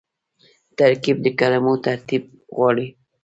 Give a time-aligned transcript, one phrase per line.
[0.77, 2.23] ترکیب د کلمو ترتیب
[2.55, 2.87] غواړي.